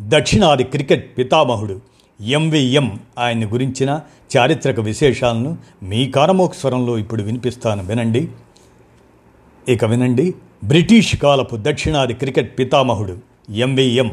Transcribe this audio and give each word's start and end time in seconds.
దక్షిణాది 0.00 0.64
క్రికెట్ 0.64 1.18
పితామహుడు 1.18 1.80
ఎంవిఎం 2.20 3.00
ఆయన్ని 3.18 3.46
గురించిన 3.46 4.00
చారిత్రక 4.36 4.80
విశేషాలను 4.80 5.58
మీ 5.82 6.10
కారమోక 6.10 6.52
స్వరంలో 6.52 6.98
ఇప్పుడు 6.98 7.22
వినిపిస్తాను. 7.22 7.82
వినండి. 7.82 8.28
ఇక 9.68 9.84
వినండి. 9.84 10.34
బ్రిటిష్ 10.64 11.16
కాలపు 11.16 11.56
దక్షిణాది 11.56 12.14
క్రికెట్ 12.14 12.58
పితామహుడు 12.58 13.18
ఎంవిఎం. 13.50 14.08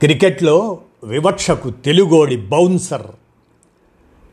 క్రికెట్లో 0.00 0.78
వివక్షకు 1.04 1.70
తెలుగోడి 1.70 2.36
బౌన్సర్. 2.36 3.06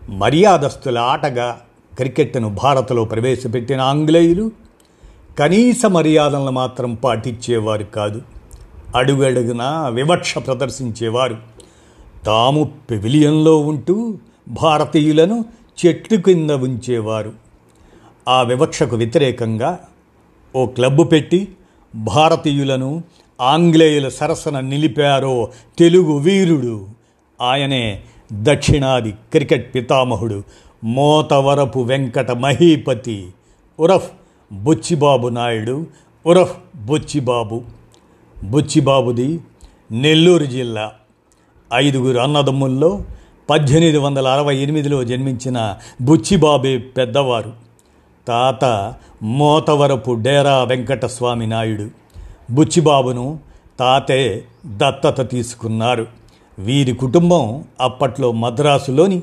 మర్యాదస్తుల 0.09 0.97
ఆటగా 0.97 1.61
క్రికెట్ను 1.95 2.49
భారత్లో 2.49 3.05
ప్రవేశపెట్టిన 3.05 3.81
ఆంగ్లేయులు 3.81 4.51
కనీస 5.39 5.85
మర్యాదలను 5.85 6.51
మాత్రం 6.51 6.93
పాటించేవారు 6.93 7.83
కాదు. 7.83 8.21
అడుగడుగున 8.95 9.63
వివక్ష 9.93 10.37
ప్రదర్శించేవారు. 10.37 11.37
తాము 12.25 12.71
పెవిలియన్లో 12.91 13.57
ఉంటూ 13.57 14.17
భారతీయులను 14.47 15.45
చెట్టు 15.85 16.15
కింద 16.15 16.51
ఉంచేవారు. 16.51 17.33
ఆ 18.27 18.41
వివక్షకు 18.41 18.95
వ్యతిరేకంగా 18.95 19.79
ఓ 20.55 20.65
క్లబ్ 20.65 21.11
పెట్టి 21.11 21.47
భారతీయులను 21.95 23.03
ఆంగ్లేయుల 23.41 24.09
సరసన 24.09 24.59
నిలిపారో 24.59 25.49
తెలుగు 25.79 26.17
వీరుడు. 26.17 26.87
ఆయనే 27.41 28.03
దక్షిణాది 28.33 29.11
క్రికెట్ 29.11 29.75
పితామహుడు 29.75 30.43
మోతవరపు 30.83 31.79
వెంకట 31.79 32.31
మహీపతి 32.31 33.31
ఉరఫ్ 33.79 34.11
బుచ్చిబాబు 34.51 35.27
నాయుడు 35.27 35.85
ఉరఫ్ 36.25 36.57
బుచ్చిబాబు. 36.77 37.63
బుచ్చిబాబుది 38.43 39.39
నెల్లూరు 39.91 40.45
జిల్లా. 40.45 40.91
ఐదుగురు 41.73 42.19
అన్నదమ్ముల్లో 42.19 43.03
పద్దెనిమిది 43.49 43.97
వందల 43.97 44.27
అరవై 44.27 44.57
ఎనిమిదిలో 44.57 45.03
జన్మించిన 45.03 45.75
బుచ్చిబాబే 46.01 46.77
పెద్దవారు. 46.77 47.53
తాత 48.27 48.93
మోతవరపు 49.23 50.11
డేరా 50.11 50.63
వెంకటస్వామి 50.63 51.47
నాయుడు. 51.47 51.89
బుచ్చిబాబును 52.51 53.39
తాతే 53.79 54.45
దత్తత 54.65 55.31
తీసుకున్నారు. 55.31 56.07
వీరి 56.59 56.91
కుటుంబం 56.91 57.63
అప్పట్లో 57.81 58.31
మద్రాసులోని 58.31 59.21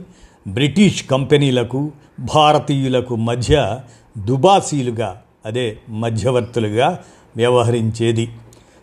బ్రిటిష్ 0.48 1.04
కంపెనీలకు 1.04 1.92
భారతీయులకు 2.34 3.16
మధ్య 3.16 3.80
దుబాసీలుగా 4.18 5.22
అదే 5.46 5.78
మధ్యవర్తులుగా 5.88 6.98
వ్యవహరించేది. 7.36 8.28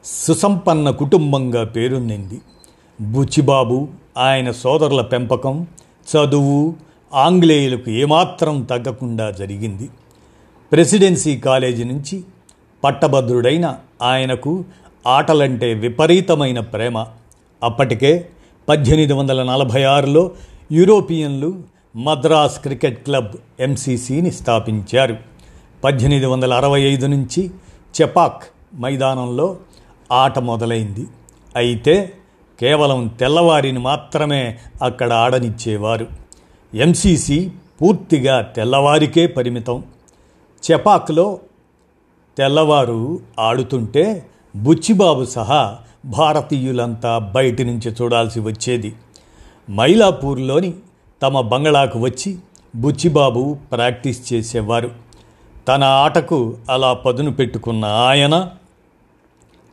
సుసంపన్న 0.06 0.90
కుటుంబంగా 0.90 1.64
పేరొందింది. 1.64 2.42
బుచ్చిబాబు 3.02 3.88
ఆయన 4.18 4.52
సోదరుల 4.52 5.02
పెంపకం 5.02 5.68
చదువు 6.16 6.76
ఆంగ్లేయులకు 7.14 7.90
ఏమాత్రం 7.90 8.64
తగ్గకుండా 8.64 9.32
జరిగింది. 9.32 9.90
ప్రెసిడెన్సీ 10.72 11.38
కాలేజీ 11.38 11.84
నుంచి 11.84 12.24
పట్టభద్రుడైన 12.84 13.78
ఆయనకు 14.02 14.64
ఆటలంటే 15.08 15.74
విపరీతమైన 15.74 16.60
ప్రేమ. 16.60 17.06
అప్పటికే 17.64 18.30
పద్దెనిమిది 18.70 19.14
వందల 19.14 19.44
నలభై 19.44 19.84
ఆరులో 19.84 20.32
యూరోపియన్లు 20.72 21.62
మద్రాస్ 21.96 22.60
క్రికెట్ 22.60 23.04
క్లబ్ 23.04 23.34
ఎంసీసీని 23.60 24.32
స్థాపించారు. 24.32 25.18
పద్దెనిమిది 25.84 26.26
వందల 26.26 26.54
అరవై 26.54 26.82
ఐదు 26.82 27.06
నుంచి 27.06 27.52
చెపాక్ 28.02 28.44
మైదానంలో 28.80 29.58
ఆట 30.12 30.40
మొదలైంది. 30.40 31.08
అయితే 31.56 32.14
కేవలం 32.60 33.08
తెల్లవారిని 33.08 33.80
మాత్రమే 33.80 34.60
అక్కడ 34.82 35.14
ఆడనిచ్చేవారు. 35.14 36.08
ఎంసీసీ 36.74 37.52
పూర్తిగా 37.82 38.42
తెల్లవారికే 38.42 39.28
పరిమితం. 39.28 39.84
చెపాక్లో 40.72 41.40
తెల్లవారు 42.38 43.20
ఆడుతుంటే 43.40 44.26
బుచ్చిబాబు 44.56 45.26
సహా 45.26 45.78
భారతీయులంతా 46.06 47.18
బయటి 47.18 47.64
నుంచి 47.64 47.92
చూడాల్సి 47.92 48.40
వచ్చేది. 48.40 48.96
మైలాపూర్లోని 49.72 50.74
తమ 51.22 51.42
బంగళాకు 51.42 52.00
వచ్చి 52.00 52.38
బుచ్చిబాబు 52.76 53.58
ప్రాక్టీస్ 53.72 54.34
చేసేవారు. 54.34 54.92
తన 55.68 55.84
ఆటకు 55.84 56.58
అలా 56.70 56.94
పదును 56.94 57.32
పెట్టుకున్న 57.32 57.86
ఆయన 57.86 58.50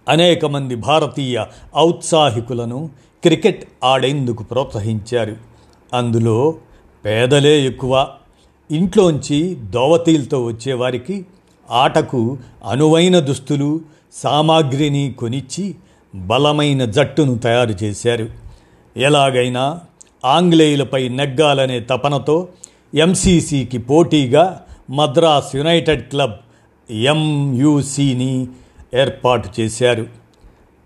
అనేక 0.08 0.44
మంది 0.44 0.74
భారతీయ 0.74 1.44
ఔత్సాహికులను 1.76 2.90
క్రికెట్ 3.22 3.64
ఆడేందుకు 3.84 4.42
ప్రోత్సహించారు. 4.42 5.36
అందులో 5.94 6.54
పేదలే 7.04 7.66
ఎక్కువ. 7.66 8.08
ఇంట్లోంచి 8.70 9.56
దోవతీలతో 9.60 10.44
వచ్చేవారికి 10.44 11.26
ఆటకు 11.70 12.38
అనువైన 12.64 13.18
దుస్తులు 13.18 13.80
సామాగ్రిని 14.12 15.14
కొనిచ్చి 15.18 15.74
బలమైన 16.14 16.84
జట్టును 16.84 17.38
తయారు 17.38 17.84
చేశారు. 17.84 18.28
ఎలాగైనా 18.96 19.80
ఆంగ్లేయులపై 20.24 21.08
నెగ్గాలనే 21.08 21.80
తపనతో 21.80 22.48
ఎంసీసీకి 22.94 23.78
పోటీగా 23.78 24.62
మద్రాస్ 24.90 25.56
యునైటెడ్ 25.56 26.02
క్లబ్ 26.02 26.32
ఎంయుసిని 26.90 28.48
ఏర్పాటు 28.96 29.48
చేశారు. 29.60 30.06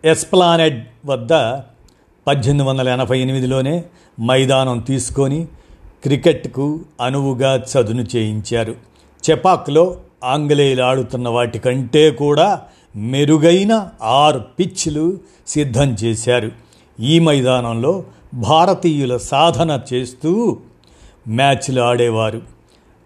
ఎస్ప్లానెడ్ 0.05 0.85
వద్ద 1.07 1.33
పద్దెనిమిది 2.27 2.69
వందల 2.69 2.89
ఎనభై 2.89 3.21
ఎనిమిదిలోనే 3.21 3.85
మైదానం 4.21 4.79
తీసుకొని 4.79 5.45
క్రికెట్కు 6.03 6.81
అనువుగా 7.01 7.55
చదును 7.57 8.07
చేయించారు. 8.17 8.77
చెపాక్లో 9.31 9.97
ఆంగ్లేయులు 10.25 10.83
ఆడుతున్న 10.83 11.29
వాటికంటే 11.29 12.11
కూడా 12.11 12.63
మెరుగైన 12.97 13.89
ఆరు 14.03 14.39
పిచ్లు 14.39 15.19
సిద్ధం 15.47 15.93
చేశారు. 15.93 16.51
ఈ 17.01 17.19
మైదానంలో 17.19 18.05
భారతీయుల 18.35 19.17
సాధన 19.17 19.81
చేస్తూ 19.93 20.59
మ్యాచ్లు 21.29 21.81
ఆడేవారు. 21.81 22.43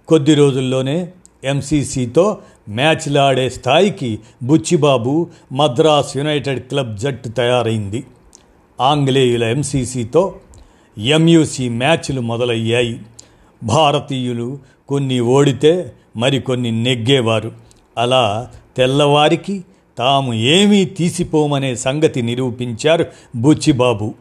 కొద్ది 0.09 0.35
రోజుల్లోనే 0.35 1.13
ఎంసీసీతో 1.45 2.39
మ్యాచ్లు 2.69 3.19
ఆడే 3.19 3.49
స్థాయికి 3.49 4.19
బుచ్చిబాబు 4.43 5.27
మద్రాస్ 5.53 6.17
యునైటెడ్ 6.17 6.61
క్లబ్ 6.61 6.97
జట్టు 6.97 7.29
తయారైంది. 7.29 8.05
ఆంగ్లేయుల 8.81 9.45
ఎంసీసీతో 9.45 10.35
ఎంయూసీ 10.99 11.69
మ్యాచ్లు 11.69 12.21
మొదలయ్యాయి. 12.21 13.01
భారతీయులు 13.65 14.59
కొన్ని 14.89 15.21
ఓడితే 15.21 15.93
మరికొన్ని 16.17 16.71
నెగ్గేవారు. 16.71 17.53
అలా 17.99 18.51
తెల్లవారికి 18.77 19.65
తాము 19.99 20.35
ఏమీ 20.35 20.85
తీసిపోమనే 20.85 21.75
సంగతి 21.75 22.23
నిరూపించారు 22.23 23.07
బుచ్చిబాబు. 23.37 24.15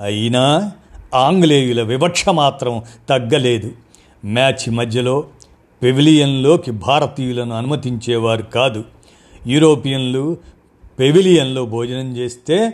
అయినా 0.00 0.72
ఆంగ్లేయుల 1.14 1.82
వివక్ష 1.82 2.28
మాత్రం 2.28 2.82
తగ్గలేదు. 3.08 3.72
మ్యాచ్ 4.24 4.70
మధ్యలో 4.70 5.24
పెవిలియన్లోకి 5.82 6.70
భారతీయులను 6.70 7.56
అనుమతించేవారు 7.56 8.42
కాదు. 8.42 8.84
యూరోపియన్లు 9.46 10.36
పెవిలియన్లో 10.98 11.66
భోజనం 11.66 12.16
చేస్తే 12.16 12.72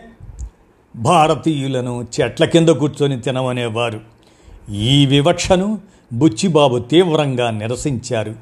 భారతీయులను 0.96 2.06
చెట్ల 2.20 2.44
కింద 2.44 2.68
కూర్చొని 2.68 3.20
తినమనేవారు. 3.20 4.00
ఈ 4.72 5.06
వివక్షను 5.06 5.78
బుచ్చిబాబు 6.12 6.78
తీవ్రంగా 6.78 7.50
నిరసించారు. 7.50 8.34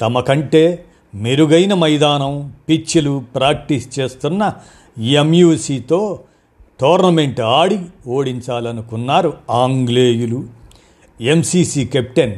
తమ 0.00 0.20
కంటే 0.20 0.84
మెరుగైన 1.14 1.74
మైదానం 1.74 2.52
పిచ్చిలు 2.68 3.24
ప్రాక్టీస్ 3.34 4.00
చేస్తున్న 4.00 4.52
ఎంయూసీతో 4.98 6.20
టోర్నమెంట్ 6.80 7.40
ఆడి 7.40 7.78
ఓడించాలనుకున్నారు 8.06 9.32
ఆంగ్లేయులు. 9.50 10.44
ఎంసీసీ 11.20 11.86
కెప్టెన్ 11.86 12.36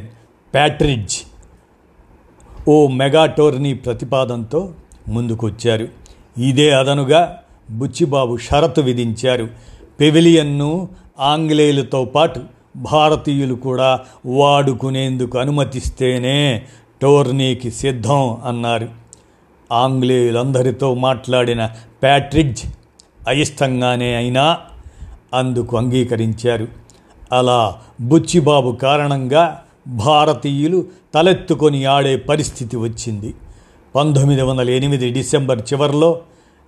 ప్యాట్రిడ్జ్ 0.53 1.15
ఓ 2.67 2.87
మెగా 2.87 3.25
టోర్నీ 3.25 3.73
ప్రతిపాదనతో 3.73 4.73
ముందుకొచ్చారు. 5.07 5.87
ఇదే 6.37 6.71
అదనుగా 6.71 7.37
బుచ్చిబాబు 7.69 8.37
షరతు 8.37 8.81
విధించారు. 8.81 9.47
పెవిలియన్ను 9.99 10.87
ఆంగ్లేయులతో 11.19 12.05
పాటు 12.05 12.41
భారతీయులు 12.75 13.53
కూడా 13.53 13.99
వాడుకునేందుకు 14.25 15.37
అనుమతిస్తేనే 15.37 16.65
టోర్నీకి 17.01 17.71
సిద్ధం 17.71 18.37
అన్నారు. 18.45 18.89
ఆంగ్లేయులందరితో 19.71 20.95
మాట్లాడిన 20.95 21.69
ప్యాట్రిడ్జ్ 22.03 22.65
అయిష్టంగానే 23.27 24.15
అయినా 24.15 24.57
అందుకు 25.33 25.77
అంగీకరించారు. 25.77 26.67
అలా 27.31 27.75
బుచ్చిబాబు 28.01 28.71
కారణంగా 28.71 29.63
భారతీయులు 29.87 30.85
తలెత్తుకొని 31.13 31.85
ఆడే 31.85 32.15
పరిస్థితి 32.15 32.77
వచ్చింది. 32.77 33.33
పంతొమ్మిది 33.95 34.41
వందల 34.41 34.69
ఎనిమిది 34.69 35.11
డిసెంబర్ 35.11 35.61
చివరిలో 35.61 36.21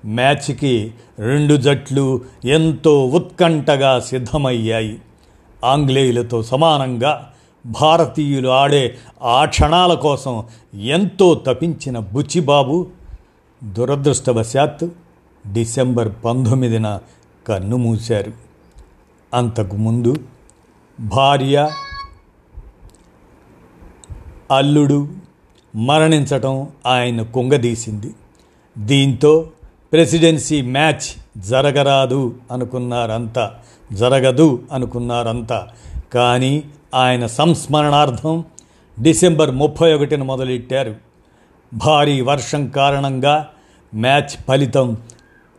మ్యాచ్కి 0.05 0.91
రెండు 1.19 1.55
జట్లు 1.55 2.21
ఎంతో 2.45 3.05
ఉత్కంఠగా 3.05 3.99
సిద్ధమయ్యాయి. 3.99 4.99
ఆంగ్లేయులతో 5.65 6.43
సమానంగా 6.43 7.31
భారతీయులు 7.65 8.49
ఆడే 8.49 8.97
ఆ 9.23 9.45
క్షణాల 9.45 9.93
కోసం 9.93 10.43
ఎంతో 10.73 11.41
తపించిన 11.47 11.99
బుచ్చిబాబు 11.99 12.87
దురదృష్టవశాత్తు 13.63 14.91
డిసెంబర్ 15.53 16.11
పంతొమ్మిదిన 16.25 16.99
కన్నుమూశారు 17.47 18.33
అంతకుముందు 19.33 20.15
భార్య 20.99 21.69
అల్లుడు 24.51 25.07
మరణించటం 25.75 26.67
ఆయన 26.85 27.21
కుంగదీసింది. 27.21 28.13
దీంతో 28.77 29.49
ప్రెసిడెన్సీ 29.93 30.61
మ్యాచ్ 30.61 31.39
జరగరాదు 31.39 32.35
అనుకున్నారంతా 32.51 33.55
జరగదు 33.93 34.63
అనుకున్నారంతా. 34.71 35.67
కానీ 36.13 36.63
ఆయన 36.95 37.25
సంస్మరణార్థం 37.25 38.43
డిసెంబర్ 39.01 39.51
ముప్పై 39.51 39.93
ఒకటిన 39.93 40.23
మొదలెట్టారు. 40.23 40.95
భారీ 41.73 42.21
వర్షం 42.21 42.67
కారణంగా 42.67 43.47
మ్యాచ్ 43.95 44.43
ఫలితం 44.47 44.97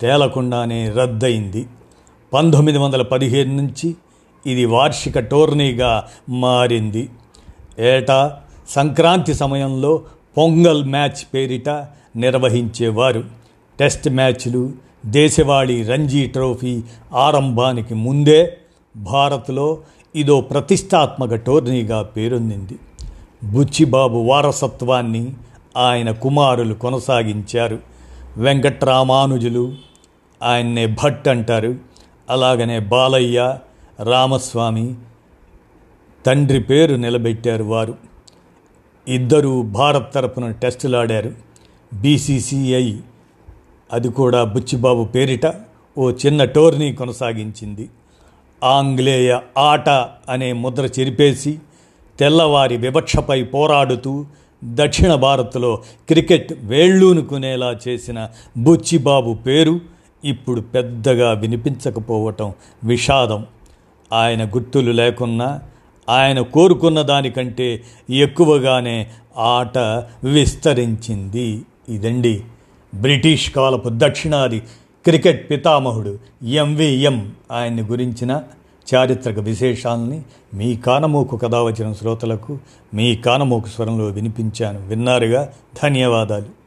తేలకుండానే 0.01 0.91
రద్దయింది. 0.91 1.67
పంతొమ్మిది 2.33 2.79
వందల 2.79 3.03
పదిహేను 3.03 3.57
నుంచి 3.57 3.97
ఇది 4.47 4.65
వార్షిక 4.65 5.19
టోర్నీగా 5.19 6.09
మారింది. 6.29 7.09
ఏటా 7.79 8.41
సంక్రాంతి 8.71 9.35
సమయంలో 9.35 10.03
పొంగల్ 10.39 10.85
మ్యాచ్ 10.85 11.35
పేరిట 11.35 11.69
నిర్వహించేవారు. 12.17 13.25
టెస్ట్ 13.79 14.09
మ్యాచ్లు 14.09 14.73
దేశవాళీ 15.07 15.83
రంజీ 15.83 16.27
ట్రోఫీ 16.27 16.83
ఆరంభానికి 17.15 17.95
ముందే 17.95 18.57
భారత్లో 18.97 19.79
ఇదో 20.17 20.41
ప్రతిష్టాత్మక 20.41 21.35
టోర్నీగా 21.35 22.03
పేరొందింది. 22.03 22.79
బుచ్చిబాబు 23.45 24.19
వారసత్వాన్ని 24.19 25.33
ఆయన 25.77 26.11
కుమారులు 26.11 26.75
కొనసాగించారు. 26.75 27.79
వెంకట్రామానుజులు 28.37 29.75
ఆయన్నే 30.43 30.87
భట్ 30.87 31.29
అంటారు. 31.29 31.75
అలాగనే 32.31 32.79
బాలయ్య 32.79 33.59
రామస్వామి 34.03 34.95
తండ్రి 36.27 36.61
పేరు 36.61 36.95
నిలబెట్టారు 36.95 37.65
వారు. 37.65 38.10
ఇద్దరు 39.09 39.63
భారత్ 39.63 40.15
తరపున 40.15 40.51
టెస్టులాడారు. 40.51 41.33
బీసీసీఐ 41.95 42.97
అది 43.93 44.09
కూడా 44.09 44.45
బుచ్చిబాబు 44.45 45.05
పేరిట 45.05 45.55
ఓ 45.99 46.11
చిన్న 46.11 46.45
టోర్నీ 46.45 46.93
కొనసాగించింది. 46.93 47.89
ఆంగ్లేయ 48.65 49.39
ఆట 49.59 49.89
అనే 50.29 50.53
ముద్ర 50.53 50.85
చెరిపేసి 50.87 51.59
తెల్లవారి 52.19 52.77
వివక్షపై 52.77 53.43
పోరాడుతూ 53.43 54.27
దక్షిణ 54.65 55.15
భారత్లో 55.15 55.77
క్రికెట్ 56.09 56.53
వేళ్ళూనుకునేలా 56.63 57.77
చేసిన 57.89 58.29
బుచ్చిబాబు 58.57 59.35
పేరు 59.35 59.81
ఇప్పుడు 60.25 60.61
పెద్దగా 60.61 61.33
వినిపించకపోవటం 61.33 62.53
విషాదం. 62.85 63.47
ఆయన 64.13 64.49
గుర్తులు 64.49 64.93
లేకున్నా 64.93 65.61
ఆయన 66.09 66.41
కోరుకున్న 66.41 67.03
దానికంటే 67.03 67.83
ఎక్కువగానే 68.11 69.07
ఆట 69.37 69.79
విస్తరించింది. 70.25 71.63
ఇదండి 71.89 72.43
బ్రిటిష్ 72.95 73.51
కాలపు 73.51 73.91
దక్షిణాది 73.93 74.61
క్రికెట్ 75.05 75.51
పితామహుడు 75.51 76.19
ఎంవిఎం. 76.43 77.33
ఆయన్ని 77.53 77.83
గురించిన 77.83 78.43
చారిత్రక 78.95 79.39
విశేషాలని 79.39 80.23
మీ 80.55 80.77
కానమోకు 80.77 81.37
కథ 81.37 81.55
వచ్చిన 81.55 81.93
శ్రోతలకు 81.93 82.59
మీ 82.95 83.17
కానమోకు 83.17 83.69
స్వరంలో 83.69 84.05
వినిపించాను. 84.05 84.87
విన్నారుగా? 84.87 85.53
ధన్యవాదాలు. 85.83 86.60